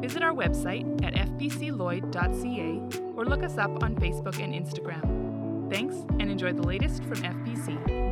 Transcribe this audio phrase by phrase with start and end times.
[0.00, 5.70] visit our website at fbcloyd.ca or look us up on Facebook and Instagram.
[5.70, 8.08] Thanks and enjoy the latest from FBC.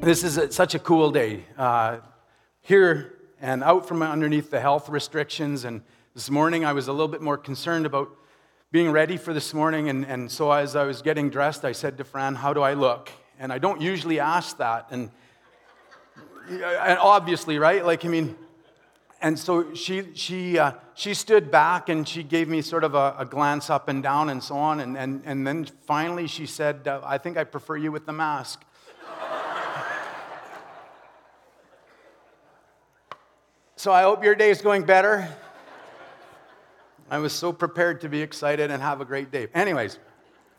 [0.00, 1.44] This is a, such a cool day.
[1.58, 1.98] Uh,
[2.60, 5.64] here and out from underneath the health restrictions.
[5.64, 5.82] And
[6.14, 8.08] this morning I was a little bit more concerned about
[8.70, 9.88] being ready for this morning.
[9.88, 12.74] And, and so as I was getting dressed, I said to Fran, How do I
[12.74, 13.10] look?
[13.38, 14.86] And I don't usually ask that.
[14.90, 15.10] And,
[16.48, 17.84] and obviously, right?
[17.84, 18.36] Like, I mean,
[19.20, 23.16] and so she, she, uh, she stood back and she gave me sort of a,
[23.18, 24.80] a, glance up and down and so on.
[24.80, 28.12] And, and, and then finally she said, uh, I think I prefer you with the
[28.12, 28.62] mask.
[33.76, 35.28] so I hope your day is going better.
[37.10, 39.46] I was so prepared to be excited and have a great day.
[39.54, 39.98] Anyways,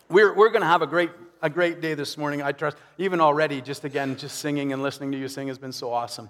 [0.10, 2.42] we're, we're going to have a great a great day this morning.
[2.42, 5.72] I trust, even already, just again, just singing and listening to you sing has been
[5.72, 6.30] so awesome.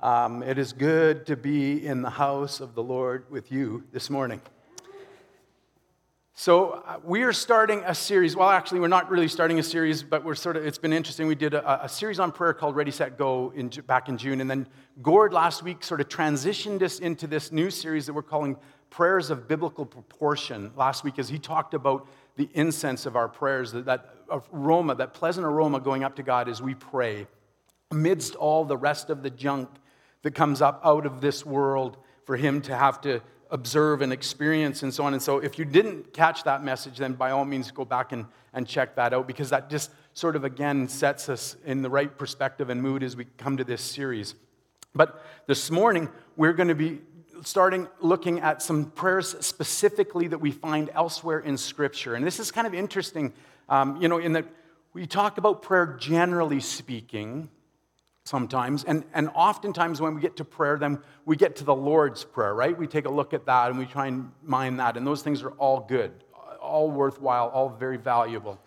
[0.00, 4.10] Um, it is good to be in the house of the Lord with you this
[4.10, 4.40] morning.
[6.38, 8.36] So, uh, we are starting a series.
[8.36, 11.26] Well, actually, we're not really starting a series, but we're sort of, it's been interesting.
[11.26, 14.42] We did a, a series on prayer called Ready, Set, Go in, back in June.
[14.42, 14.66] And then
[15.00, 18.58] Gord last week sort of transitioned us into this new series that we're calling
[18.90, 23.72] Prayers of Biblical Proportion last week as he talked about the incense of our prayers,
[23.72, 24.15] that, that
[24.52, 27.26] aroma, that pleasant aroma going up to God as we pray,
[27.90, 29.68] amidst all the rest of the junk
[30.22, 34.82] that comes up out of this world for Him to have to observe and experience
[34.82, 35.12] and so on.
[35.12, 38.26] And so, if you didn't catch that message, then by all means go back and,
[38.52, 42.16] and check that out because that just sort of again sets us in the right
[42.18, 44.34] perspective and mood as we come to this series.
[44.94, 47.00] But this morning, we're going to be
[47.42, 52.14] starting looking at some prayers specifically that we find elsewhere in Scripture.
[52.14, 53.32] And this is kind of interesting,
[53.68, 54.46] um, you know, in that
[54.92, 57.50] we talk about prayer generally speaking
[58.24, 62.24] sometimes, and, and oftentimes when we get to prayer, then we get to the Lord's
[62.24, 62.76] Prayer, right?
[62.76, 65.42] We take a look at that and we try and mind that, and those things
[65.42, 66.12] are all good,
[66.60, 68.58] all worthwhile, all very valuable.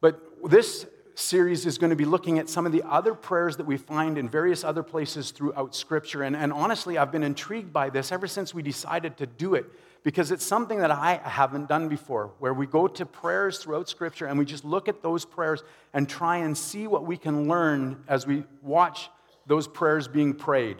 [0.00, 3.66] But this series is going to be looking at some of the other prayers that
[3.66, 6.22] we find in various other places throughout Scripture.
[6.22, 9.66] And, and honestly, I've been intrigued by this ever since we decided to do it
[10.08, 14.24] because it's something that I haven't done before, where we go to prayers throughout Scripture
[14.24, 18.02] and we just look at those prayers and try and see what we can learn
[18.08, 19.10] as we watch
[19.46, 20.78] those prayers being prayed.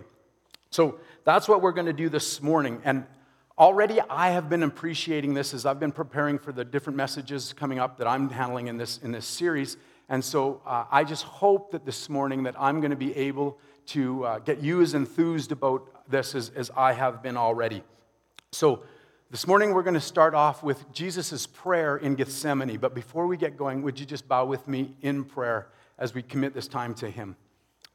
[0.70, 2.80] So that's what we're going to do this morning.
[2.86, 3.04] And
[3.58, 7.78] already I have been appreciating this as I've been preparing for the different messages coming
[7.78, 9.76] up that I'm handling in this, in this series.
[10.08, 13.58] And so uh, I just hope that this morning that I'm going to be able
[13.88, 17.82] to uh, get you as enthused about this as, as I have been already.
[18.52, 18.84] So
[19.30, 22.78] this morning we're going to start off with Jesus' prayer in Gethsemane.
[22.78, 25.68] But before we get going, would you just bow with me in prayer
[25.98, 27.36] as we commit this time to Him?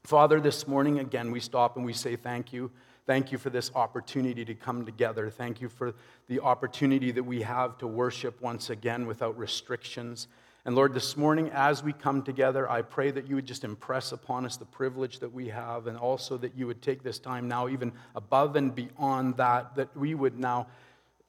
[0.03, 2.69] Father, this morning again we stop and we say thank you.
[3.07, 5.31] Thank you for this opportunity to come together.
[5.31, 5.95] Thank you for
[6.27, 10.27] the opportunity that we have to worship once again without restrictions.
[10.65, 14.11] And Lord, this morning as we come together, I pray that you would just impress
[14.11, 17.50] upon us the privilege that we have, and also that you would take this time
[17.50, 20.67] now, even above and beyond that, that we would now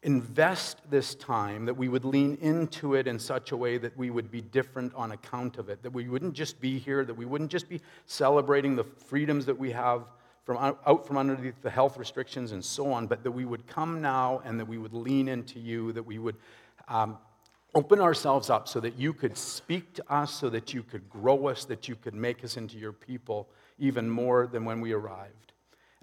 [0.05, 4.11] invest this time, that we would lean into it in such a way that we
[4.11, 7.25] would be different on account of it, that we wouldn't just be here, that we
[7.25, 10.05] wouldn't just be celebrating the freedoms that we have
[10.45, 14.03] from out from underneath the health restrictions and so on, but that we would come
[14.03, 16.37] now and that we would lean into you, that we would
[16.87, 17.17] um,
[17.75, 21.49] open ourselves up so that you could speak to us, so that you could grow
[21.49, 23.49] us, that you could make us into your people
[23.79, 25.54] even more than when we arrived.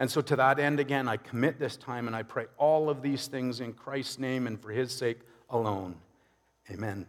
[0.01, 3.03] And so, to that end, again, I commit this time and I pray all of
[3.03, 5.94] these things in Christ's name and for his sake alone.
[6.71, 7.06] Amen.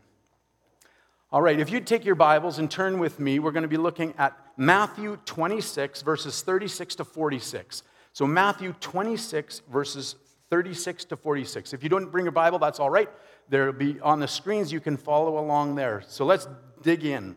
[1.31, 3.79] All right, if you'd take your Bibles and turn with me, we're going to be
[3.79, 7.83] looking at Matthew 26, verses 36 to 46.
[8.13, 10.17] So, Matthew 26, verses
[10.51, 11.73] 36 to 46.
[11.73, 13.09] If you don't bring your Bible, that's all right.
[13.49, 16.03] There'll be on the screens, you can follow along there.
[16.09, 16.47] So let's
[16.83, 17.37] dig in.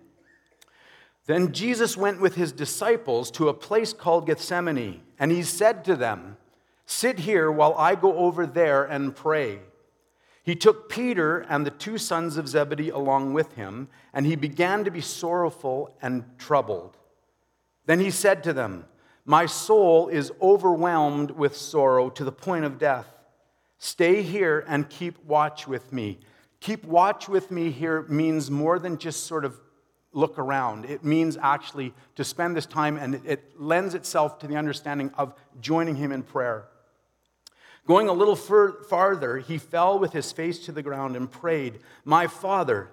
[1.28, 5.96] Then Jesus went with his disciples to a place called Gethsemane, and he said to
[5.96, 6.38] them,
[6.86, 9.60] Sit here while I go over there and pray.
[10.44, 14.84] He took Peter and the two sons of Zebedee along with him, and he began
[14.84, 16.98] to be sorrowful and troubled.
[17.88, 18.86] Then he said to them,
[19.26, 23.08] My soul is overwhelmed with sorrow to the point of death.
[23.80, 26.20] Stay here and keep watch with me.
[26.60, 29.60] Keep watch with me here means more than just sort of
[30.16, 30.86] look around.
[30.86, 35.34] It means actually to spend this time, and it lends itself to the understanding of
[35.62, 36.66] joining him in prayer.
[37.86, 41.80] Going a little fur- farther, he fell with his face to the ground and prayed,
[42.04, 42.90] My Father,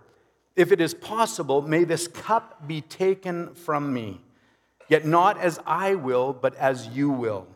[0.56, 4.20] if it is possible, may this cup be taken from me,
[4.88, 7.46] yet not as I will, but as you will.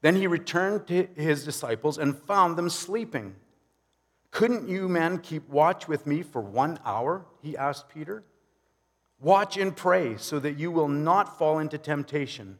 [0.00, 3.34] Then he returned to his disciples and found them sleeping.
[4.30, 7.26] Couldn't you men keep watch with me for one hour?
[7.42, 8.22] He asked Peter.
[9.20, 12.58] Watch and pray so that you will not fall into temptation.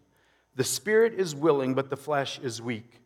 [0.55, 3.01] The spirit is willing, but the flesh is weak.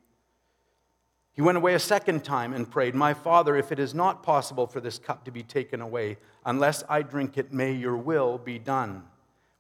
[1.33, 4.67] He went away a second time and prayed, My Father, if it is not possible
[4.67, 8.59] for this cup to be taken away, unless I drink it, may your will be
[8.59, 9.05] done.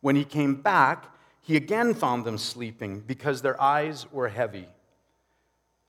[0.00, 1.06] When he came back,
[1.40, 4.68] he again found them sleeping because their eyes were heavy.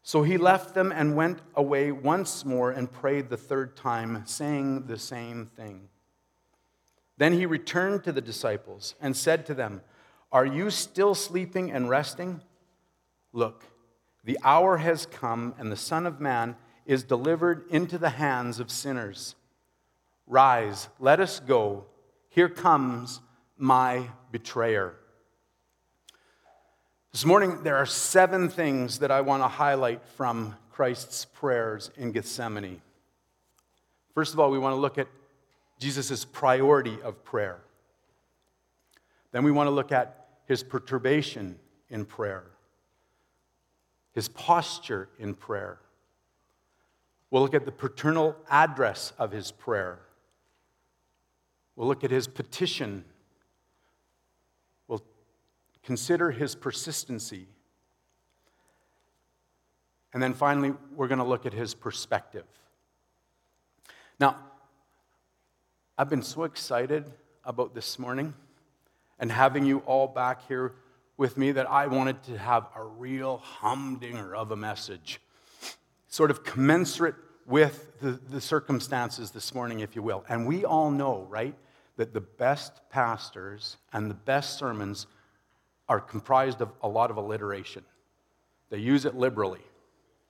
[0.03, 4.88] So he left them and went away once more and prayed the third time, saying
[4.88, 5.89] the same thing.
[7.21, 9.81] Then he returned to the disciples and said to them,
[10.31, 12.41] Are you still sleeping and resting?
[13.31, 13.63] Look,
[14.23, 16.56] the hour has come, and the Son of Man
[16.88, 19.35] is delivered into the hands of sinners.
[20.25, 21.85] Rise, let us go.
[22.29, 23.19] Here comes
[23.56, 24.95] my betrayer.
[27.12, 32.13] This morning, there are seven things that I want to highlight from Christ's prayers in
[32.13, 32.81] Gethsemane.
[34.15, 35.07] First of all, we want to look at
[35.81, 37.59] Jesus' priority of prayer.
[39.33, 42.45] Then we want to look at his perturbation in prayer
[44.13, 45.79] his posture in prayer.
[47.29, 49.99] We'll look at the paternal address of his prayer.
[51.75, 53.05] We'll look at his petition.
[54.87, 55.03] We'll
[55.83, 57.47] consider his persistency.
[60.13, 62.45] And then finally, we're going to look at his perspective.
[64.19, 64.35] Now,
[66.01, 67.12] I've been so excited
[67.45, 68.33] about this morning
[69.19, 70.74] and having you all back here
[71.15, 75.21] with me that I wanted to have a real humdinger of a message,
[76.07, 77.13] sort of commensurate
[77.45, 80.25] with the, the circumstances this morning, if you will.
[80.27, 81.53] And we all know, right,
[81.98, 85.06] that the best pastors and the best sermons
[85.88, 87.86] are comprised of a lot of alliteration.
[88.71, 89.62] They use it liberally,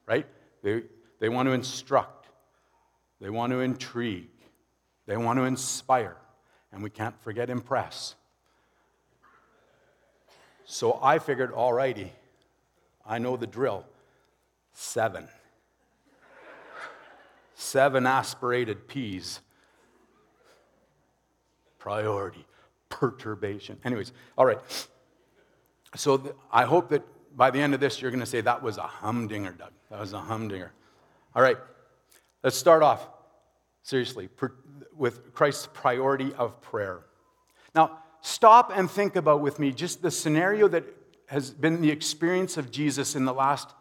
[0.06, 0.28] right?
[0.64, 0.84] They,
[1.20, 2.28] they want to instruct,
[3.22, 4.28] they want to intrigue,
[5.06, 6.16] they want to inspire,
[6.72, 8.16] and we can't forget impress.
[10.66, 12.14] So I figured, all righty,
[13.06, 13.86] I know the drill.
[14.74, 15.28] Seven.
[17.56, 19.42] Seven aspirated P's.
[21.78, 22.46] Priority,
[22.90, 23.78] perturbation.
[23.84, 24.60] Anyways, all right.
[25.96, 27.04] So th- I hope that
[27.36, 29.72] by the end of this, you're going to say, that was a humdinger, Doug.
[29.90, 30.72] That was a humdinger.
[31.36, 31.58] All right,
[32.44, 33.08] let's start off
[33.84, 34.54] seriously per-
[35.02, 37.00] with Christ's priority of prayer.
[37.74, 40.84] Now, stop and think about with me just the scenario that
[41.26, 43.74] has been the experience of Jesus in the last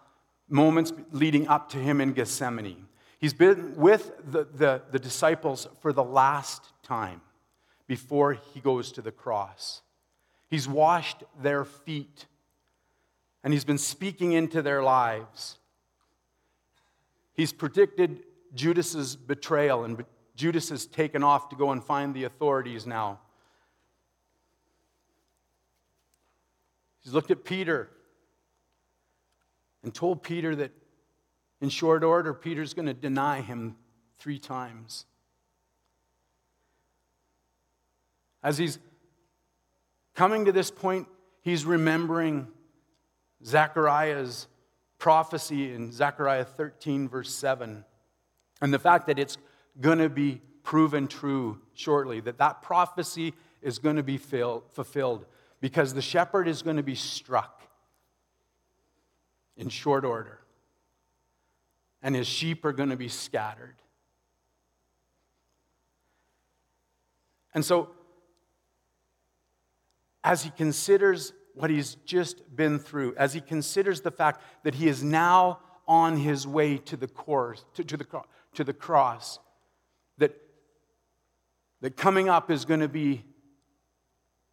[0.49, 2.88] moments leading up to him in Gethsemane.
[3.19, 7.20] He's been with the, the, the, disciples for the last time
[7.87, 9.82] before he goes to the cross.
[10.49, 12.25] He's washed their feet
[13.44, 15.58] and he's been speaking into their lives.
[17.34, 18.22] He's predicted
[18.55, 20.03] Judas's betrayal, and
[20.34, 23.19] Judas has taken off to go and find the authorities now.
[27.03, 27.91] He's looked at Peter
[29.82, 30.72] and told Peter that
[31.60, 33.77] in short order, Peter's going to deny him
[34.19, 35.06] three times.
[38.43, 38.79] As he's
[40.15, 41.06] coming to this point,
[41.43, 42.49] he's remembering
[43.44, 44.46] Zechariah's
[44.99, 47.84] prophecy in Zechariah 13, verse 7,
[48.60, 49.39] and the fact that it's
[49.81, 55.27] going to be proven true shortly, that that prophecy is going to be fulfilled
[55.60, 57.63] because the shepherd is going to be struck
[59.56, 60.41] in short order,
[62.03, 63.75] and his sheep are going to be scattered.
[67.53, 67.91] And so,
[70.22, 74.89] as he considers what he's just been through, as he considers the fact that he
[74.89, 78.06] is now on his way to the, course, to, to the,
[78.55, 79.41] to the cross,
[80.20, 80.36] that,
[81.81, 83.24] that coming up is going to be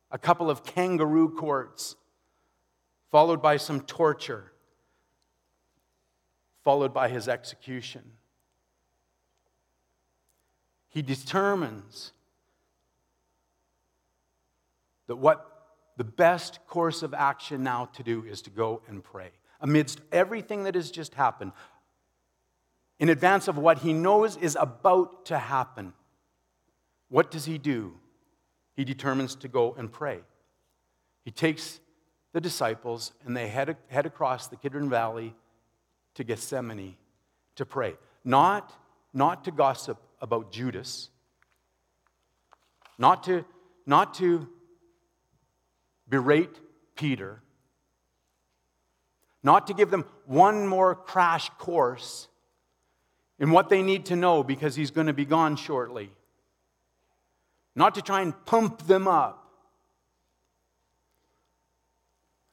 [0.10, 1.96] a couple of kangaroo courts,
[3.12, 4.52] followed by some torture,
[6.64, 8.02] followed by his execution.
[10.90, 12.14] He determines
[15.08, 15.54] that what
[15.98, 19.32] the best course of action now to do is to go and pray.
[19.60, 21.52] Amidst everything that has just happened,
[23.00, 25.94] in advance of what he knows is about to happen,
[27.10, 27.94] what does he do?
[28.76, 30.20] He determines to go and pray.
[31.24, 31.80] He takes
[32.34, 35.36] the disciples and they head, head across the Kidron Valley
[36.16, 36.96] to Gethsemane
[37.56, 37.96] to pray.
[38.24, 38.74] Not,
[39.14, 41.10] not to gossip about Judas,
[42.98, 43.46] not to,
[43.86, 44.48] not to
[46.10, 46.60] berate
[46.96, 47.42] Peter,
[49.44, 52.28] not to give them one more crash course
[53.40, 56.12] in what they need to know because he's going to be gone shortly,
[57.76, 59.52] not to try and pump them up,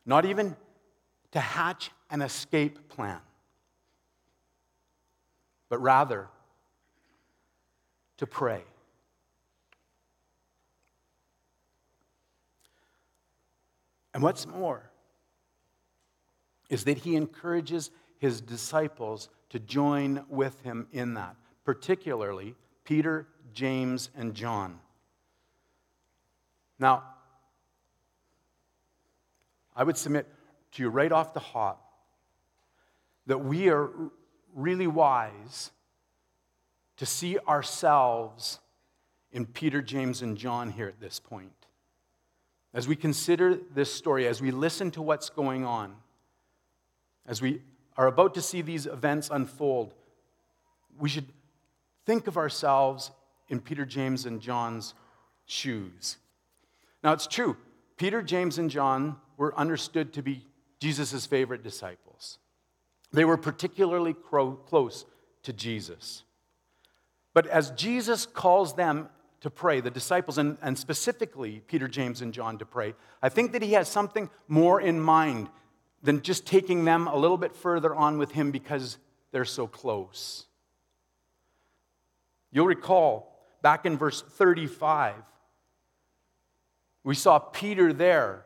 [0.04, 0.54] not even
[1.32, 3.20] to hatch an escape plan,
[5.68, 6.28] but rather
[8.18, 8.62] to pray.
[14.12, 14.90] And what's more
[16.70, 24.10] is that he encourages his disciples to join with him in that, particularly Peter, James,
[24.16, 24.80] and John.
[26.76, 27.04] Now,
[29.76, 30.26] I would submit
[30.72, 31.88] to you right off the hop
[33.26, 33.90] that we are
[34.56, 35.70] really wise
[36.96, 38.58] to see ourselves
[39.30, 41.52] in Peter, James, and John here at this point.
[42.72, 45.94] As we consider this story, as we listen to what's going on,
[47.24, 47.62] as we
[47.96, 49.94] are about to see these events unfold,
[50.98, 51.26] we should
[52.06, 53.10] think of ourselves
[53.48, 54.94] in Peter, James, and John's
[55.46, 56.16] shoes.
[57.02, 57.56] Now, it's true,
[57.96, 60.46] Peter, James, and John were understood to be
[60.80, 62.38] Jesus' favorite disciples.
[63.12, 65.04] They were particularly close
[65.44, 66.24] to Jesus.
[67.32, 69.08] But as Jesus calls them
[69.40, 73.52] to pray, the disciples, and, and specifically Peter, James, and John to pray, I think
[73.52, 75.50] that he has something more in mind
[76.04, 78.98] than just taking them a little bit further on with him because
[79.32, 80.46] they're so close.
[82.52, 85.14] You'll recall back in verse 35,
[87.02, 88.44] we saw Peter there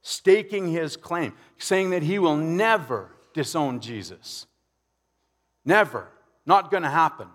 [0.00, 4.46] staking his claim, saying that he will never disown Jesus.
[5.64, 6.08] Never.
[6.46, 7.28] Not going to happen.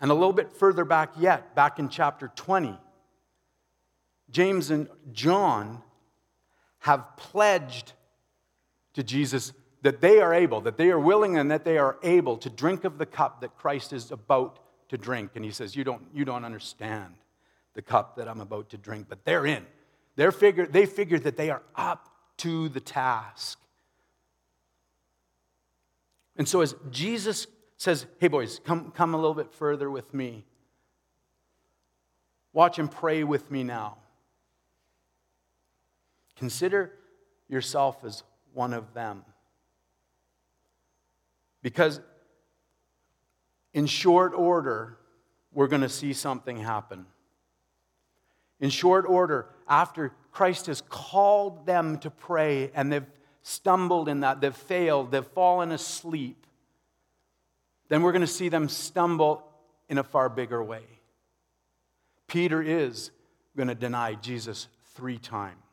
[0.00, 2.76] And a little bit further back yet, back in chapter 20,
[4.30, 5.82] James and John
[6.84, 7.94] have pledged
[8.92, 12.36] to Jesus that they are able, that they are willing, and that they are able
[12.36, 14.58] to drink of the cup that Christ is about
[14.90, 15.30] to drink.
[15.34, 17.14] And he says, You don't, you don't understand
[17.72, 19.64] the cup that I'm about to drink, but they're in.
[20.16, 23.58] They're figure, they figure that they are up to the task.
[26.36, 27.46] And so, as Jesus
[27.78, 30.44] says, Hey, boys, come, come a little bit further with me,
[32.52, 33.96] watch and pray with me now.
[36.36, 36.92] Consider
[37.48, 38.22] yourself as
[38.52, 39.24] one of them.
[41.62, 42.00] Because
[43.72, 44.98] in short order,
[45.52, 47.06] we're going to see something happen.
[48.60, 53.06] In short order, after Christ has called them to pray and they've
[53.42, 56.46] stumbled in that, they've failed, they've fallen asleep,
[57.88, 59.42] then we're going to see them stumble
[59.88, 60.82] in a far bigger way.
[62.26, 63.10] Peter is
[63.56, 65.63] going to deny Jesus three times.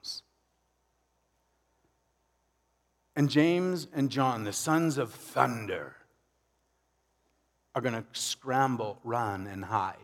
[3.22, 5.96] And James and John, the sons of thunder,
[7.76, 9.96] are going to scramble, run, and hide.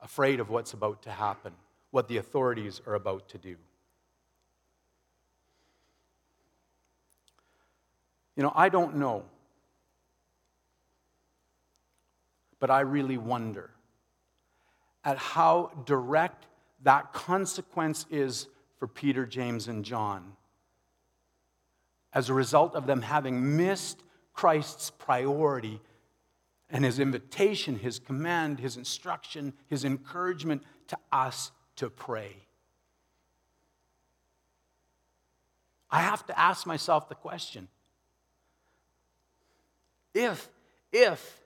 [0.00, 1.52] Afraid of what's about to happen,
[1.90, 3.56] what the authorities are about to do.
[8.34, 9.24] You know, I don't know,
[12.60, 13.68] but I really wonder
[15.04, 16.46] at how direct
[16.82, 18.46] that consequence is
[18.78, 20.32] for Peter, James, and John
[22.14, 24.02] as a result of them having missed
[24.32, 25.80] Christ's priority
[26.70, 32.36] and his invitation, his command, his instruction, his encouragement to us to pray.
[35.90, 37.68] I have to ask myself the question
[40.14, 40.48] if,
[40.90, 41.40] if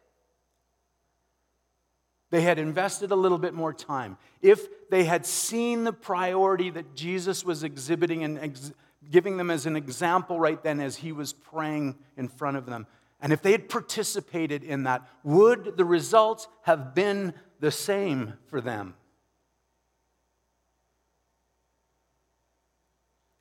[2.31, 6.95] they had invested a little bit more time, if they had seen the priority that
[6.95, 8.73] Jesus was exhibiting and ex-
[9.11, 12.87] giving them as an example right then as he was praying in front of them,
[13.21, 18.61] and if they had participated in that, would the results have been the same for
[18.61, 18.95] them?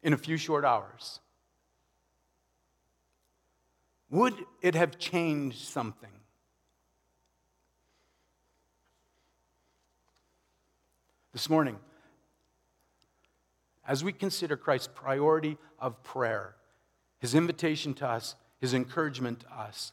[0.01, 1.19] In a few short hours.
[4.09, 6.11] Would it have changed something?
[11.33, 11.77] This morning,
[13.87, 16.55] as we consider Christ's priority of prayer,
[17.19, 19.91] his invitation to us his encouragement to us,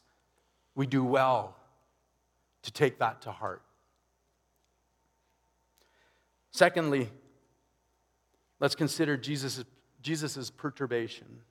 [0.75, 1.55] we do well
[2.63, 3.61] to take that to heart.
[6.51, 7.09] Secondly,
[8.59, 9.63] let's consider Jesus'
[10.01, 11.41] Jesus' perturbation.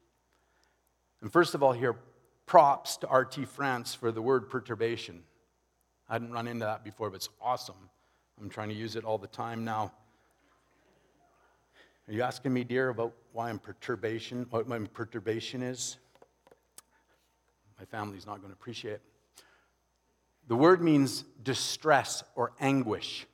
[1.21, 1.97] And first of all, here,
[2.45, 3.45] props to R.T.
[3.47, 5.23] France for the word perturbation.
[6.09, 7.89] I hadn't run into that before, but it's awesome.
[8.41, 9.93] I'm trying to use it all the time now.
[12.13, 15.97] Are you asking me, dear, about why I'm perturbation, what my perturbation is?
[17.79, 19.03] My family's not going to appreciate it.
[20.47, 23.27] The word means distress or anguish.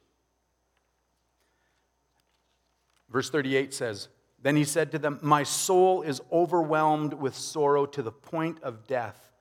[3.10, 4.06] Verse 38 says,
[4.40, 8.86] Then he said to them, My soul is overwhelmed with sorrow to the point of
[8.86, 9.32] death.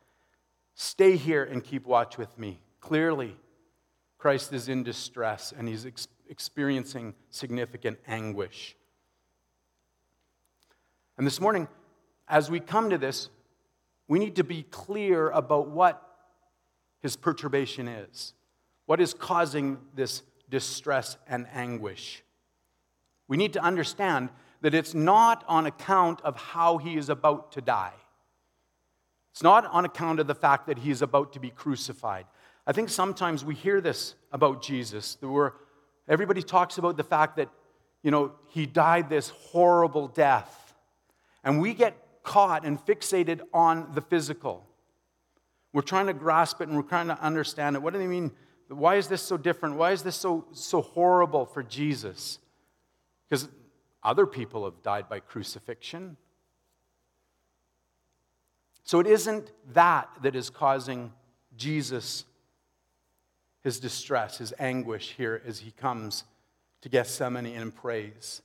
[0.74, 2.60] Stay here and keep watch with me.
[2.80, 3.38] Clearly,
[4.18, 8.76] Christ is in distress and he's ex- experiencing significant anguish.
[11.18, 11.68] And this morning,
[12.28, 13.30] as we come to this,
[14.08, 16.02] we need to be clear about what
[17.02, 18.34] his perturbation is.
[18.86, 22.24] What is causing this distress and anguish?
[23.28, 24.30] We need to understand
[24.62, 27.94] that it's not on account of how he is about to die.
[29.32, 32.26] It's not on account of the fact that he is about to be crucified.
[32.66, 35.16] I think sometimes we hear this about Jesus.
[35.16, 35.52] That we're,
[36.08, 37.50] everybody talks about the fact that,
[38.02, 40.67] you know, he died this horrible death.
[41.48, 44.68] And we get caught and fixated on the physical.
[45.72, 47.82] We're trying to grasp it and we're trying to understand it.
[47.82, 48.32] What do they mean?
[48.68, 49.78] Why is this so different?
[49.78, 52.40] Why is this so, so horrible for Jesus?
[53.30, 53.48] Because
[54.04, 56.18] other people have died by crucifixion.
[58.84, 61.14] So it isn't that that is causing
[61.56, 62.26] Jesus
[63.64, 66.26] his distress, his anguish here as he comes
[66.82, 68.42] to Gethsemane and prays.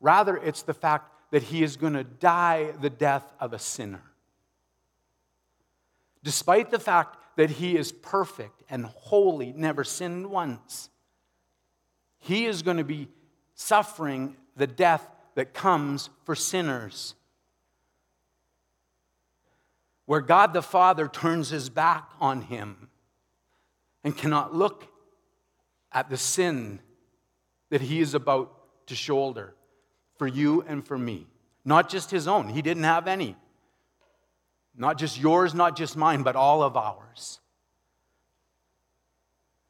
[0.00, 4.02] Rather, it's the fact that he is going to die the death of a sinner.
[6.22, 10.88] Despite the fact that he is perfect and holy, never sinned once,
[12.18, 13.08] he is going to be
[13.54, 17.14] suffering the death that comes for sinners.
[20.06, 22.88] Where God the Father turns his back on him
[24.02, 24.88] and cannot look
[25.92, 26.80] at the sin
[27.70, 29.54] that he is about to shoulder
[30.18, 31.26] for you and for me.
[31.64, 33.36] Not just his own, he didn't have any.
[34.76, 37.40] Not just yours, not just mine, but all of ours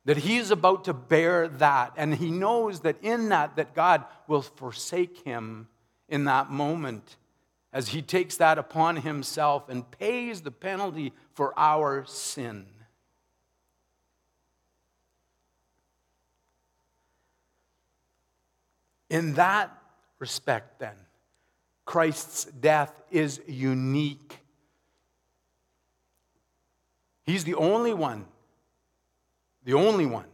[0.09, 4.07] that he is about to bear that and he knows that in that that god
[4.27, 5.69] will forsake him
[6.09, 7.19] in that moment
[7.75, 12.65] as he takes that upon himself and pays the penalty for our sin
[19.11, 19.77] in that
[20.19, 20.95] respect then
[21.85, 24.39] christ's death is unique
[27.25, 28.25] he's the only one
[29.65, 30.25] the only one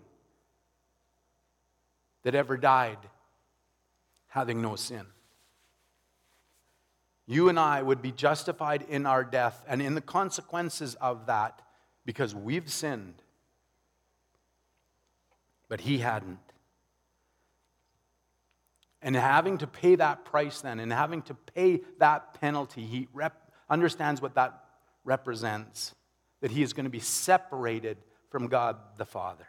[2.23, 2.99] that ever died
[4.29, 5.07] having no sin.
[7.27, 11.63] You and I would be justified in our death and in the consequences of that
[12.05, 13.15] because we've sinned.
[15.69, 16.39] But he hadn't.
[19.05, 23.53] And having to pay that price then, and having to pay that penalty, he rep-
[23.69, 24.65] understands what that
[25.05, 25.95] represents
[26.41, 27.99] that he is going to be separated
[28.31, 29.47] from God the Father.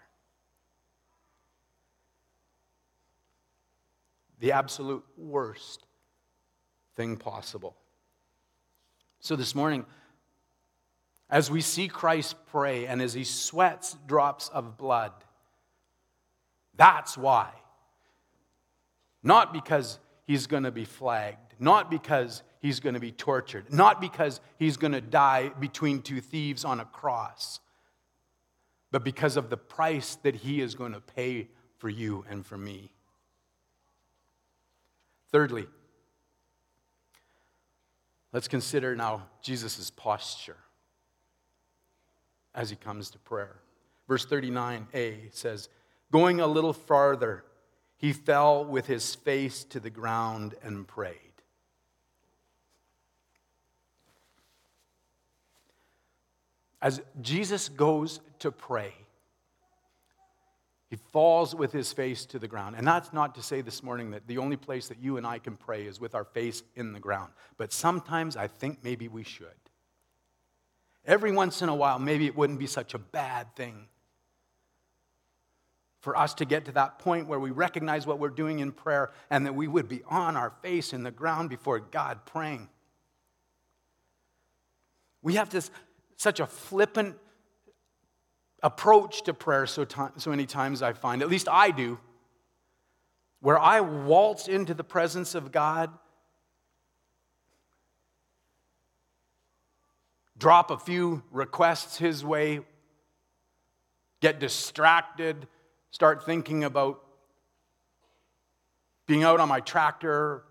[4.42, 5.88] The absolute worst
[6.98, 7.78] thing possible.
[9.22, 9.86] So this morning,
[11.30, 15.14] as we see Christ pray and as he sweats drops of blood,
[16.76, 17.52] that's why.
[19.26, 24.00] Not because he's going to be flagged, not because he's going to be tortured, not
[24.00, 27.60] because he's going to die between two thieves on a cross,
[28.92, 31.48] but because of the price that he is going to pay
[31.80, 32.92] for you and for me.
[35.32, 35.66] Thirdly,
[38.32, 40.58] let's consider now Jesus' posture
[42.54, 43.56] as he comes to prayer.
[44.08, 45.68] Verse 39a says,
[46.12, 47.44] Going a little farther,
[48.06, 51.18] he fell with his face to the ground and prayed.
[56.84, 58.94] As Jesus goes to pray,
[60.88, 62.76] he falls with his face to the ground.
[62.78, 65.40] And that's not to say this morning that the only place that you and I
[65.40, 67.32] can pray is with our face in the ground.
[67.58, 69.48] But sometimes I think maybe we should.
[71.08, 73.88] Every once in a while, maybe it wouldn't be such a bad thing
[76.06, 79.10] for us to get to that point where we recognize what we're doing in prayer
[79.32, 82.70] and that we would be on our face in the ground before God praying.
[85.24, 85.72] We have this
[86.16, 87.16] such a flippant
[88.62, 89.88] approach to prayer so,
[90.18, 91.98] so many times I find, at least I do,
[93.40, 95.90] where I waltz into the presence of God,
[100.38, 102.60] drop a few requests His way,
[104.22, 105.48] get distracted,
[105.96, 107.02] start thinking about
[109.08, 110.44] being out on my tractor,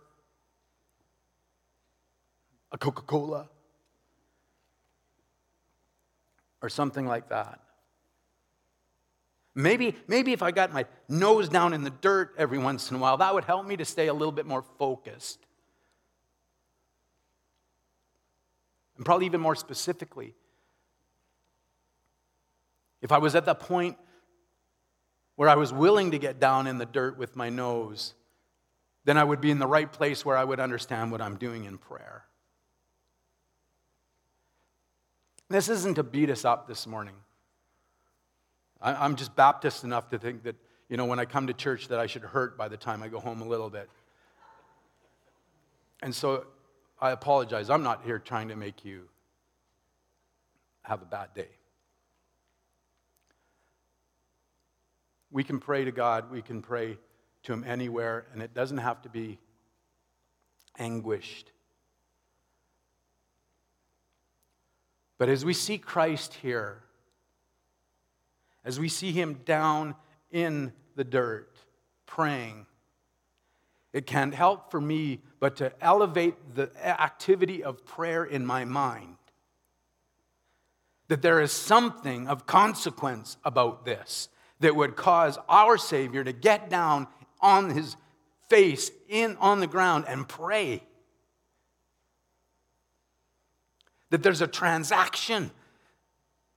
[2.73, 3.51] a Coca Cola,
[6.63, 7.61] or something like that.
[9.55, 12.99] Maybe, maybe if I got my nose down in the dirt every once in a
[12.99, 15.41] while, that would help me to stay a little bit more focused.
[18.97, 20.33] And probably even more specifically,
[23.03, 23.99] if I was at the point
[25.37, 28.15] where I was willing to get down in the dirt with my nose,
[29.05, 31.65] then I would be in the right place where I would understand what I'm doing
[31.65, 32.25] in prayer.
[35.49, 37.15] This isn't to beat us up this morning.
[38.81, 40.57] I'm just Baptist enough to think that,
[40.89, 43.09] you know, when I come to church that I should hurt by the time I
[43.09, 43.89] go home a little bit.
[46.03, 46.47] And so
[47.01, 47.71] I apologize.
[47.71, 49.09] I'm not here trying to make you
[50.83, 51.49] have a bad day.
[55.35, 56.97] We can pray to God, we can pray
[57.43, 59.41] to Him anywhere, and it doesn't have to be
[60.79, 61.51] anguished.
[65.19, 66.85] But as we see Christ here,
[68.65, 69.97] as we see him down
[70.31, 71.59] in the dirt
[72.07, 72.67] praying,
[73.93, 79.17] it can't help for me but to elevate the activity of prayer in my mind.
[81.09, 84.29] That there is something of consequence about this
[84.65, 87.07] that would cause our Savior to get down
[87.39, 87.97] on his
[88.49, 90.83] face in on the ground and pray.
[94.09, 95.51] That there's a transaction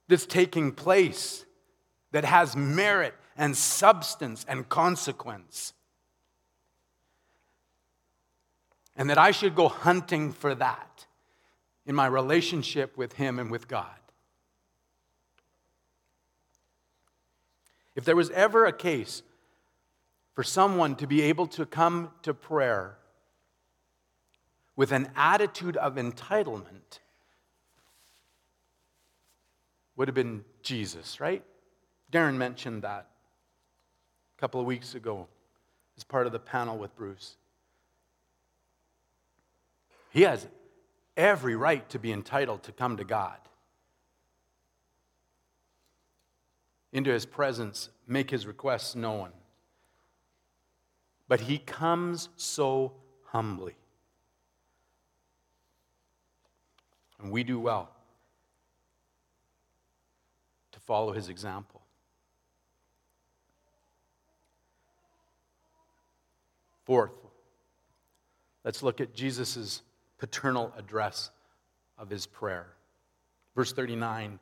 [0.08, 1.43] that's taking place
[2.13, 5.74] that has merit and substance and consequence.
[8.96, 11.06] And that I should go hunting for that
[11.86, 14.00] in my relationship with Him and with God.
[17.98, 19.24] If there was ever a case
[20.36, 22.96] for someone to be able to come to prayer
[24.76, 27.00] with an attitude of entitlement,
[29.96, 31.44] would have been Jesus, right?
[32.12, 33.08] Darren mentioned that
[34.38, 35.28] a couple of weeks ago
[35.98, 37.36] as part of the panel with Bruce.
[40.12, 40.46] He has
[41.18, 43.38] every right to be entitled to come to God,
[46.93, 49.30] into his presence, make his requests known.
[51.28, 52.93] But he comes so
[53.26, 53.76] humbly.
[57.19, 57.89] And we do well
[60.71, 61.82] to follow his example.
[66.86, 67.12] Fourth,
[68.63, 69.82] let's look at Jesus'
[70.17, 71.32] paternal address
[71.97, 72.67] of his prayer.
[73.56, 74.39] Verse 39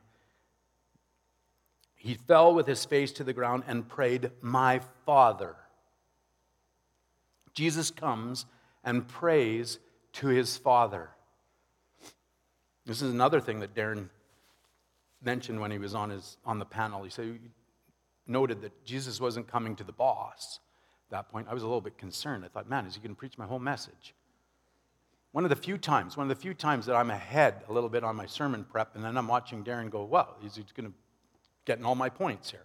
[1.96, 5.56] He fell with his face to the ground and prayed, My Father.
[7.52, 8.46] Jesus comes
[8.84, 9.78] and prays
[10.14, 11.10] to his Father.
[12.84, 14.08] This is another thing that Darren
[15.22, 17.02] mentioned when he was on, his, on the panel.
[17.02, 17.38] He said, he
[18.26, 20.60] noted that Jesus wasn't coming to the boss
[21.06, 22.44] at that point, I was a little bit concerned.
[22.44, 24.14] I thought, man, is he going to preach my whole message?
[25.30, 27.88] One of the few times, one of the few times that I'm ahead a little
[27.88, 30.94] bit on my sermon prep, and then I'm watching Darren go, well, he's going to
[31.66, 32.64] get in all my points here.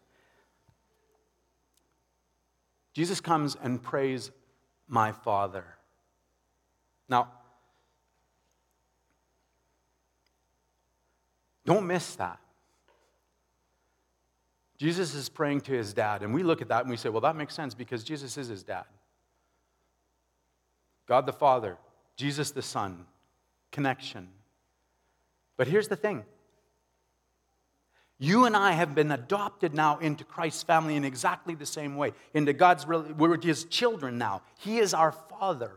[2.94, 4.32] Jesus comes and prays,
[4.88, 5.66] My Father.
[7.10, 7.30] Now,
[11.66, 12.40] don't miss that.
[14.78, 17.22] Jesus is praying to his dad, and we look at that and we say, well,
[17.22, 18.86] that makes sense because Jesus is his dad.
[21.08, 21.78] God the Father,
[22.16, 23.06] Jesus the Son,
[23.72, 24.30] connection.
[25.56, 26.24] But here's the thing
[28.22, 32.14] you and I have been adopted now into Christ's family in exactly the same way,
[32.36, 34.44] into God's, we're his children now.
[34.60, 35.72] He is our Father.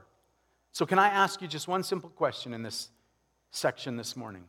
[0.70, 2.90] So, can I ask you just one simple question in this
[3.50, 4.44] section this morning?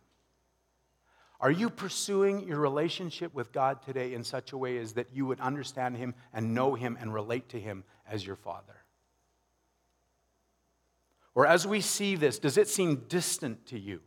[1.39, 5.25] Are you pursuing your relationship with God today in such a way as that you
[5.27, 8.75] would understand Him and know Him and relate to Him as your Father?
[11.33, 14.01] Or as we see this, does it seem distant to you?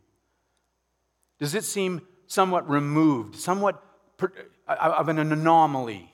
[1.39, 3.83] Does it seem somewhat removed, somewhat
[4.21, 4.27] uh,
[4.67, 6.13] of an anomaly?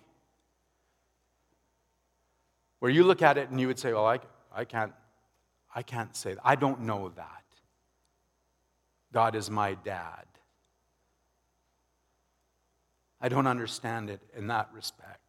[2.80, 4.20] Where you look at it and you would say, Well, I,
[4.54, 4.94] I, can't,
[5.76, 6.42] I can't say that.
[6.44, 7.44] I don't know that.
[9.14, 10.26] God is my dad.
[13.22, 15.20] I don't understand it in that respect.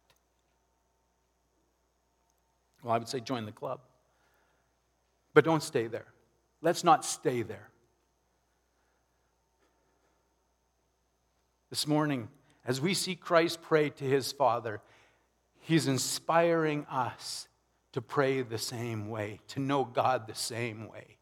[2.83, 3.79] Well, I would say join the club.
[5.33, 6.05] But don't stay there.
[6.61, 7.69] Let's not stay there.
[11.69, 12.29] This morning,
[12.65, 14.81] as we see Christ pray to his Father,
[15.59, 17.47] he's inspiring us
[17.91, 21.17] to pray the same way, to know God the same way.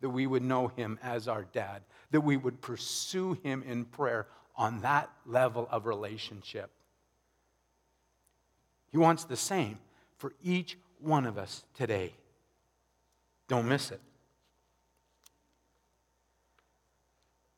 [0.00, 4.26] That we would know him as our dad, that we would pursue him in prayer
[4.56, 6.70] on that level of relationship.
[8.90, 9.78] He wants the same
[10.16, 12.14] for each one of us today.
[13.48, 14.00] Don't miss it.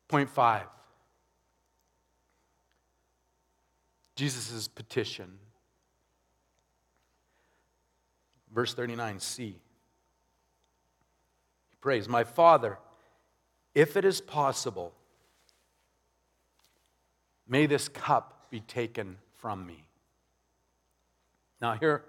[0.08, 0.66] Point five
[4.16, 5.38] Jesus' petition.
[8.52, 9.38] Verse 39c.
[9.38, 9.56] He
[11.80, 12.78] prays, My Father,
[13.74, 14.92] if it is possible,
[17.48, 19.88] may this cup be taken from me.
[21.60, 22.04] Now, here,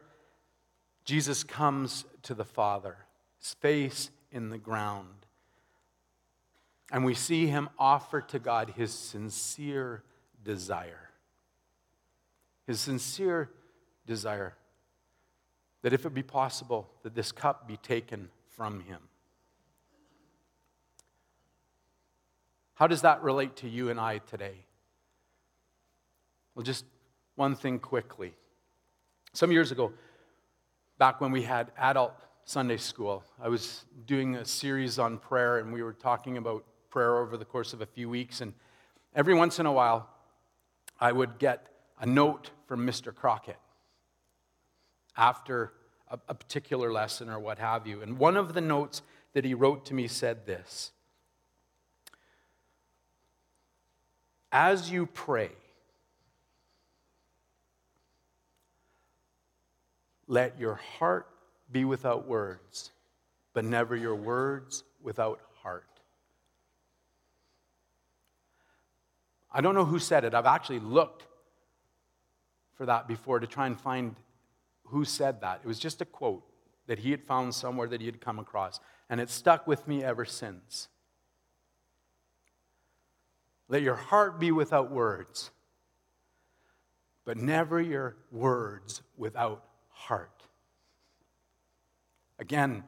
[1.06, 2.98] Jesus comes to the Father,
[3.40, 5.26] his face in the ground.
[6.92, 10.04] And we see him offer to God his sincere
[10.44, 11.05] desire
[12.68, 13.50] his sincere
[14.06, 14.56] desire
[15.82, 19.00] that if it be possible, that this cup be taken from him.
[22.74, 24.56] How does that relate to you and I today?
[26.56, 26.86] Well, just
[27.36, 28.34] one thing quickly.
[29.34, 29.94] Some years ago,
[30.98, 32.14] back when we had adult
[32.46, 37.18] Sunday school, I was doing a series on prayer, and we were talking about prayer
[37.18, 38.42] over the course of a few weeks.
[38.42, 38.54] And
[39.16, 40.10] every once in a while,
[41.00, 41.68] I would get
[42.00, 43.14] a note from Mr.
[43.14, 43.58] Crockett
[45.18, 45.74] after
[46.10, 48.02] a, a particular lesson or what have you.
[48.02, 49.02] And one of the notes
[49.34, 50.92] that he wrote to me said this
[54.52, 55.52] As you pray,
[60.28, 61.28] let your heart
[61.72, 62.92] be without words,
[63.54, 65.84] but never your words without heart.
[69.52, 70.34] I don't know who said it.
[70.34, 71.26] I've actually looked
[72.76, 74.16] for that before to try and find
[74.86, 75.62] who said that.
[75.64, 76.44] It was just a quote
[76.88, 80.04] that he had found somewhere that he had come across, and it stuck with me
[80.04, 80.88] ever since.
[83.68, 85.50] Let your heart be without words,
[87.24, 90.44] but never your words without heart.
[92.38, 92.84] Again,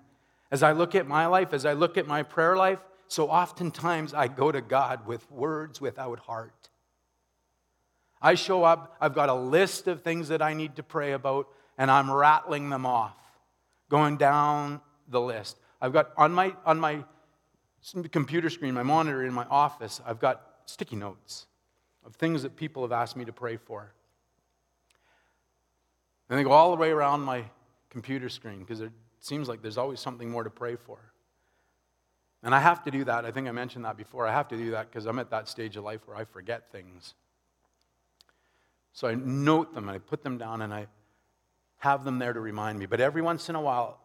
[0.51, 4.13] as I look at my life, as I look at my prayer life, so oftentimes
[4.13, 6.69] I go to God with words without heart.
[8.21, 11.47] I show up, I've got a list of things that I need to pray about,
[11.77, 13.15] and I'm rattling them off,
[13.89, 15.57] going down the list.
[15.81, 17.03] I've got on my, on my
[18.11, 21.45] computer screen, my monitor in my office, I've got sticky notes
[22.05, 23.91] of things that people have asked me to pray for.
[26.29, 27.43] And they go all the way around my
[27.89, 30.97] computer screen because it seems like there's always something more to pray for.
[32.43, 33.25] And I have to do that.
[33.25, 34.27] I think I mentioned that before.
[34.27, 36.71] I have to do that because I'm at that stage of life where I forget
[36.71, 37.13] things.
[38.97, 40.87] So I note them and I put them down and I
[41.77, 42.87] have them there to remind me.
[42.87, 43.99] But every once in a while,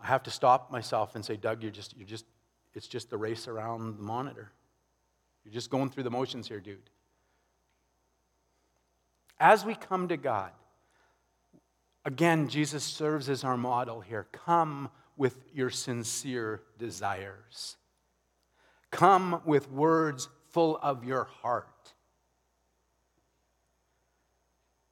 [0.00, 2.24] I have to stop myself and say, Doug, you're just, you're just,
[2.74, 4.50] it's just the race around the monitor.
[5.44, 6.90] You're just going through the motions here, dude.
[9.38, 10.50] As we come to God,
[12.04, 14.26] again, Jesus serves as our model here.
[14.32, 17.76] Come with your sincere desires,
[18.90, 21.68] come with words full of your heart.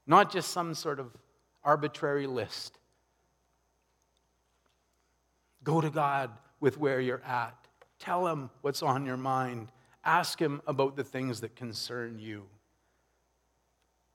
[0.06, 1.16] Not just some sort of
[1.64, 2.78] arbitrary list.
[5.64, 7.56] Go to God with where you're at.
[7.98, 9.72] Tell Him what's on your mind.
[10.04, 12.44] Ask Him about the things that concern you.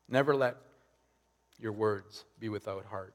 [0.08, 0.58] Never let
[1.60, 3.14] your words be without heart.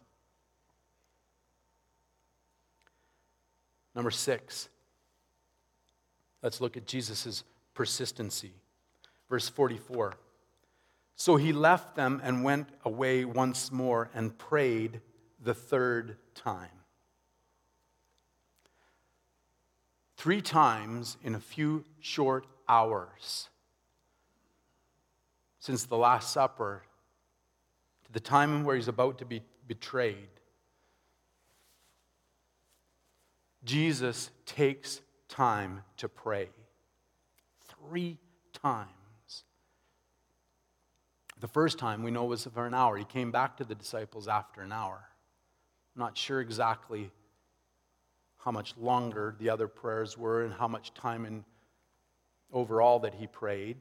[3.95, 4.69] Number six,
[6.43, 8.53] let's look at Jesus' persistency.
[9.31, 10.15] Verse 44.
[11.17, 15.01] So he left them and went away once more and prayed
[15.43, 16.69] the third time.
[20.17, 23.49] Three times in a few short hours
[25.59, 26.83] since the Last Supper
[28.05, 30.29] to the time where he's about to be betrayed.
[33.65, 36.49] Jesus takes time to pray.
[37.69, 38.19] Three
[38.53, 38.91] times.
[41.41, 42.97] The first time we know was for an hour.
[42.97, 45.01] He came back to the disciples after an hour.
[45.95, 47.11] I'm not sure exactly
[48.39, 51.45] how much longer the other prayers were and how much time in
[52.53, 53.77] overall that he prayed.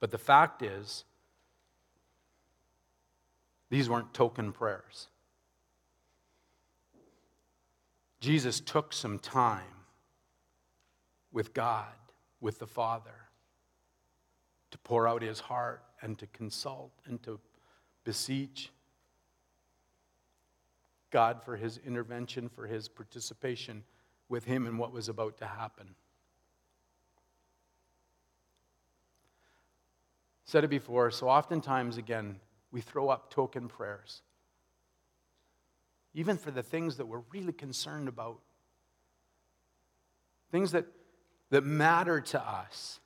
[0.00, 1.04] But the fact is,
[3.68, 5.08] these weren't token prayers.
[8.18, 9.62] Jesus took some time
[11.32, 11.86] with God,
[12.40, 13.19] with the Father,
[14.70, 17.38] to pour out his heart and to consult and to
[18.04, 18.70] beseech
[21.10, 23.82] God for his intervention, for his participation
[24.28, 25.94] with him in what was about to happen.
[30.44, 32.40] Said it before, so oftentimes, again,
[32.72, 34.22] we throw up token prayers,
[36.14, 38.40] even for the things that we're really concerned about,
[40.50, 40.86] things that,
[41.50, 43.00] that matter to us.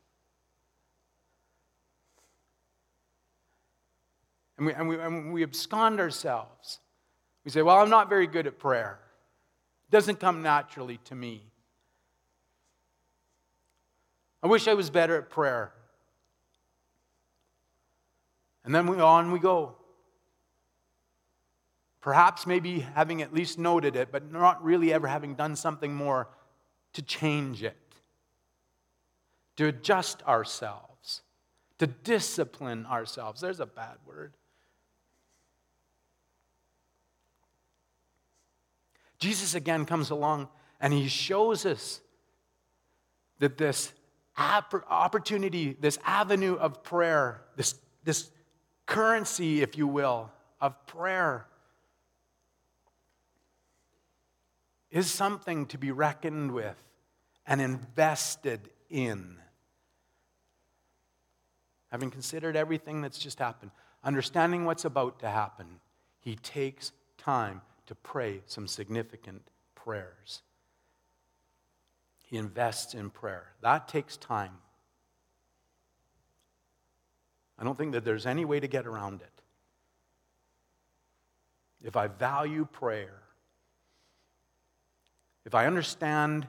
[4.57, 6.81] And we, and, we, and we abscond ourselves.
[7.45, 8.99] We say, Well, I'm not very good at prayer.
[9.89, 11.43] It doesn't come naturally to me.
[14.43, 15.73] I wish I was better at prayer.
[18.65, 19.77] And then we, on we go.
[22.01, 26.29] Perhaps maybe having at least noted it, but not really ever having done something more
[26.93, 27.77] to change it,
[29.57, 31.23] to adjust ourselves,
[31.79, 33.41] to discipline ourselves.
[33.41, 34.35] There's a bad word.
[39.25, 40.49] Jesus again comes along
[40.83, 42.03] and he shows us
[43.39, 43.91] that this
[44.37, 48.31] opportunity, this avenue of prayer, this, this
[48.85, 51.47] currency, if you will, of prayer
[54.91, 56.77] is something to be reckoned with
[57.47, 59.39] and invested in.
[61.91, 63.71] Having considered everything that's just happened,
[64.03, 65.81] understanding what's about to happen,
[66.21, 69.43] he takes time to pray some significant
[69.75, 70.43] prayers.
[72.25, 73.53] He invests in prayer.
[73.61, 74.59] That takes time.
[77.59, 79.43] I don't think that there's any way to get around it.
[81.83, 83.23] If I value prayer,
[85.45, 86.47] if I understand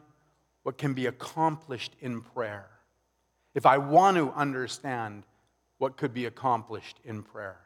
[0.63, 2.67] what can be accomplished in prayer,
[3.53, 5.23] if I want to understand
[5.77, 7.59] what could be accomplished in prayer,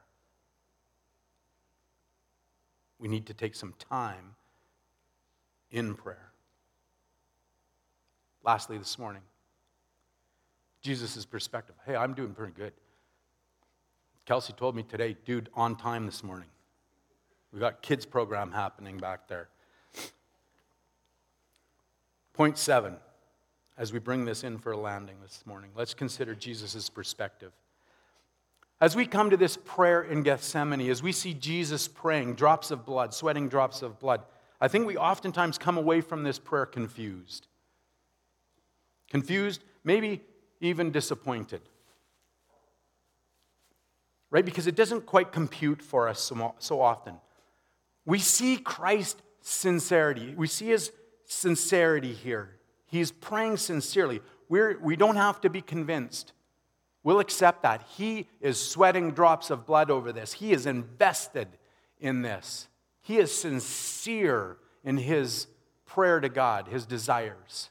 [2.99, 4.35] we need to take some time
[5.71, 6.31] in prayer.
[8.43, 9.21] Lastly, this morning,
[10.81, 11.75] Jesus' perspective.
[11.85, 12.73] Hey, I'm doing pretty good.
[14.25, 16.49] Kelsey told me today, dude, on time this morning.
[17.51, 19.49] We got kids program happening back there.
[22.33, 22.95] Point seven,
[23.77, 27.51] as we bring this in for a landing this morning, let's consider Jesus' perspective.
[28.81, 32.85] As we come to this prayer in Gethsemane, as we see Jesus praying, drops of
[32.85, 34.21] blood, sweating drops of blood,
[34.61, 37.47] I think we oftentimes come away from this prayer confused.
[39.09, 40.21] Confused, maybe
[40.61, 41.61] even disappointed
[44.31, 44.45] right?
[44.45, 47.15] Because it doesn't quite compute for us so, often.
[48.05, 50.33] We see Christ's sincerity.
[50.35, 50.91] We see his
[51.25, 52.55] sincerity here.
[52.85, 54.21] He's praying sincerely.
[54.47, 56.33] We're, we don't have to be convinced.
[57.03, 57.83] We'll accept that.
[57.97, 60.33] He is sweating drops of blood over this.
[60.33, 61.47] He is invested
[61.99, 62.67] in this.
[63.01, 65.47] He is sincere in his
[65.85, 67.69] prayer to God, his desires.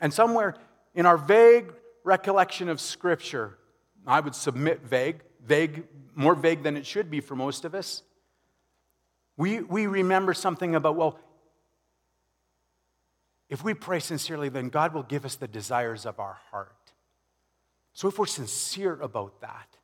[0.00, 0.56] And somewhere
[0.94, 1.72] in our vague
[2.04, 3.58] recollection of Scripture,
[4.06, 5.84] I would submit vague, vague,
[6.14, 8.02] more vague than it should be for most of us.
[9.36, 11.18] We, we remember something about, well,
[13.52, 16.72] if we pray sincerely, then God will give us the desires of our heart.
[17.92, 19.76] So if we're sincere about that,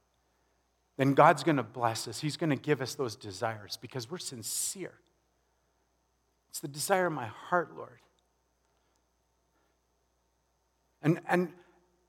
[0.97, 2.19] then God's going to bless us.
[2.19, 4.95] He's going to give us those desires because we're sincere.
[6.49, 8.01] It's the desire of my heart, Lord.
[11.03, 11.53] And, and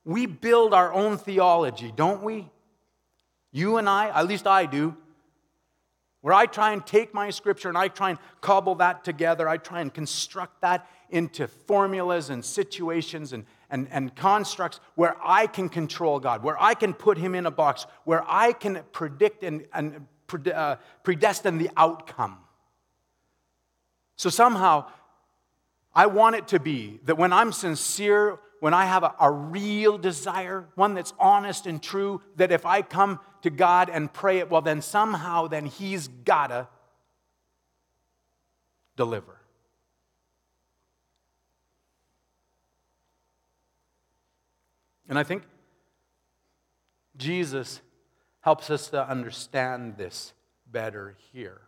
[0.06, 2.48] we build our own theology, don't we?
[3.52, 4.96] You and I, at least I do,
[6.22, 9.50] where I try and take my scripture and I try and cobble that together.
[9.50, 15.48] I try and construct that into formulas and situations and, and, and constructs where I
[15.48, 19.44] can control God, where I can put Him in a box, where I can predict
[19.44, 20.08] and, and
[20.54, 22.38] uh, predestine the outcome.
[24.16, 24.86] So somehow,
[25.94, 29.98] I want it to be that when I'm sincere when I have a, a, real
[29.98, 34.50] desire, one that's honest and true, that if I come to God and pray it,
[34.50, 36.68] well, then somehow then He's gotta
[38.98, 39.39] deliver.
[45.10, 45.44] And I think
[47.18, 47.82] Jesus
[48.42, 50.34] helps us to understand this
[50.72, 51.60] better here.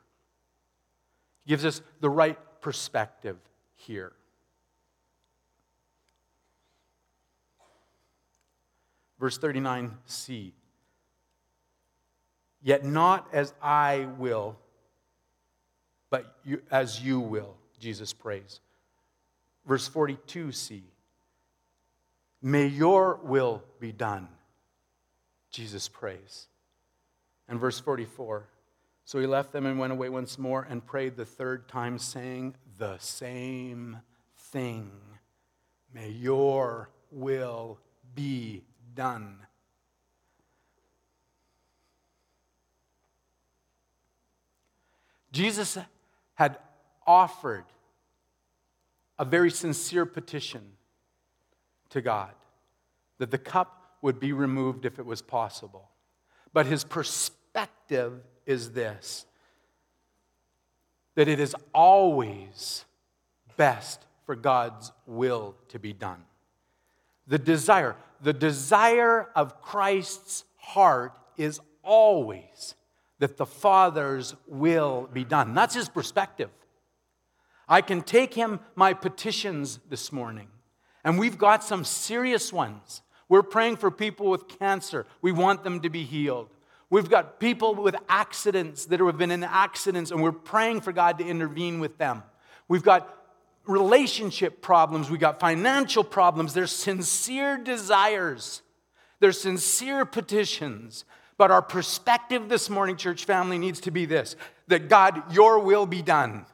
[1.44, 3.38] He gives us the right perspective
[3.74, 4.14] here.
[9.20, 10.52] Verse 39c.
[12.64, 14.58] Yet not as I will,
[16.12, 18.60] but you, as you will, Jesus prays.
[19.66, 20.82] Verse 42c.
[22.42, 24.28] May your will be done,
[25.52, 26.48] Jesus prays.
[27.48, 28.48] And verse 44.
[29.06, 32.56] So he left them and went away once more and prayed the third time, saying
[32.78, 33.98] the same
[34.38, 34.92] thing.
[35.94, 37.80] May your will
[38.16, 38.64] be
[38.96, 39.38] done.
[45.32, 45.78] Jesus
[46.36, 46.58] had
[47.06, 47.66] offered
[49.18, 50.62] a very sincere petition
[51.92, 52.32] to God
[53.20, 55.90] that the cup would be removed if it was possible.
[56.54, 59.26] But his perspective is this
[61.16, 62.86] that it is always
[63.58, 66.24] best for God's will to be done.
[67.28, 72.76] The desire, the desire of Christ's heart is always
[73.20, 75.54] that the Father's will be done.
[75.54, 76.50] That's his perspective.
[77.68, 80.48] I can take him my petitions this morning,
[81.04, 83.02] and we've got some serious ones.
[83.30, 85.06] We're praying for people with cancer.
[85.22, 86.50] We want them to be healed.
[86.90, 91.18] We've got people with accidents that have been in accidents, and we're praying for God
[91.20, 92.24] to intervene with them.
[92.68, 93.18] We've got
[93.66, 96.54] relationship problems, we've got financial problems.
[96.54, 98.62] There's sincere desires,
[99.20, 101.06] there's sincere petitions.
[101.38, 104.36] But our perspective this morning, church family, needs to be this
[104.68, 106.46] that God, your will be done.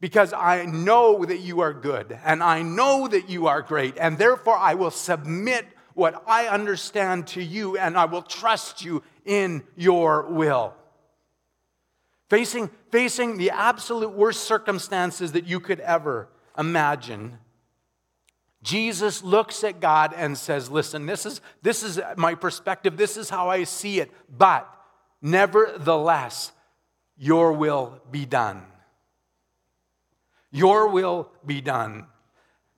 [0.00, 4.18] Because I know that you are good and I know that you are great, and
[4.18, 9.64] therefore I will submit what I understand to you and I will trust you in
[9.76, 10.74] your will.
[12.28, 16.28] Facing, facing the absolute worst circumstances that you could ever
[16.58, 17.38] imagine,
[18.62, 23.30] Jesus looks at God and says, Listen, this is, this is my perspective, this is
[23.30, 24.68] how I see it, but
[25.22, 26.52] nevertheless,
[27.16, 28.64] your will be done.
[30.56, 32.06] Your will be done.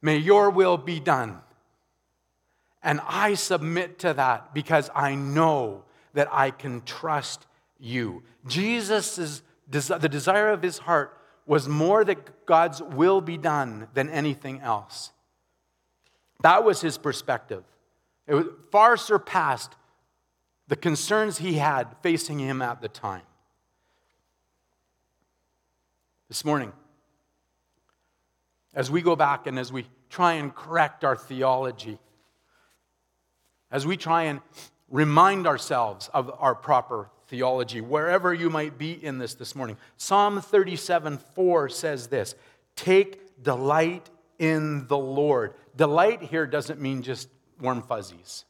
[0.02, 1.38] May your will be done.
[2.82, 7.46] And I submit to that because I know that I can trust
[7.78, 8.24] you.
[8.48, 11.16] Jesus' the desire of his heart
[11.46, 15.12] was more that God's will be done than anything else.
[16.42, 17.62] That was his perspective.
[18.26, 19.76] It was far surpassed
[20.66, 23.22] the concerns he had facing him at the time.
[26.28, 26.72] This morning,
[28.74, 31.98] as we go back and as we try and correct our theology,
[33.70, 34.40] as we try and
[34.90, 39.76] remind ourselves of our proper theology, wherever you might be in this this morning.
[39.96, 42.34] Psalm 37 4 says this
[42.76, 44.08] Take delight
[44.38, 45.54] in the Lord.
[45.76, 47.28] Delight here doesn't mean just
[47.60, 48.44] warm fuzzies.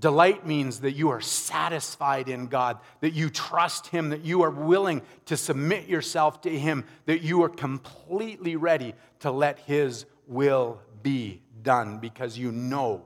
[0.00, 4.50] Delight means that you are satisfied in God, that you trust Him, that you are
[4.50, 10.80] willing to submit yourself to Him, that you are completely ready to let His will
[11.02, 13.04] be done because you know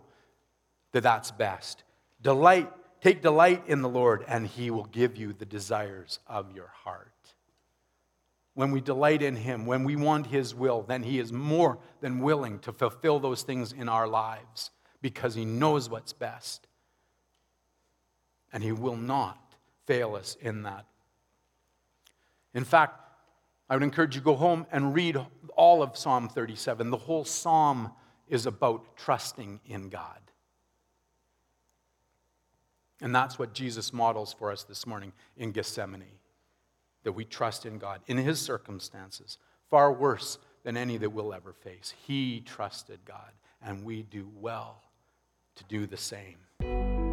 [0.92, 1.82] that that's best.
[2.22, 2.70] Delight,
[3.00, 7.10] take delight in the Lord, and He will give you the desires of your heart.
[8.54, 12.20] When we delight in Him, when we want His will, then He is more than
[12.20, 14.70] willing to fulfill those things in our lives
[15.02, 16.68] because He knows what's best.
[18.54, 20.86] And He will not fail us in that.
[22.54, 23.00] In fact,
[23.68, 25.18] I would encourage you to go home and read
[25.56, 26.90] all of Psalm 37.
[26.90, 27.92] The whole psalm
[28.28, 30.20] is about trusting in God.
[33.00, 36.04] And that's what Jesus models for us this morning in Gethsemane
[37.02, 39.38] that we trust in God in his circumstances,
[39.70, 41.94] far worse than any that we'll ever face.
[42.06, 43.32] He trusted God,
[43.62, 44.82] and we do well
[45.56, 47.03] to do the same.